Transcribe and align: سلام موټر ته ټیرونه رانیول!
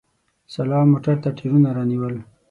سلام 0.55 0.85
موټر 0.93 1.15
ته 1.23 1.29
ټیرونه 1.37 1.69
رانیول! 1.77 2.15